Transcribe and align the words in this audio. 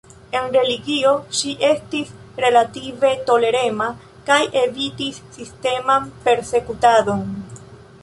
En 0.37 0.45
religio, 0.53 1.11
ŝi 1.39 1.51
estis 1.67 2.09
relative 2.45 3.13
tolerema 3.29 3.93
kaj 4.31 4.41
evitis 4.65 5.23
sisteman 5.39 6.13
persekutadon. 6.29 7.27